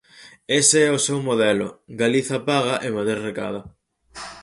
Ese 0.59 0.77
é 0.89 0.91
o 0.97 1.03
seu 1.07 1.19
modelo: 1.29 1.67
Galiza 2.01 2.37
paga 2.49 2.75
e 2.87 2.89
Madrid 2.97 3.21
recada. 3.29 3.61